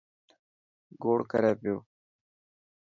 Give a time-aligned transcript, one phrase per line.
[1.01, 1.75] گوڙ ڪري پيو.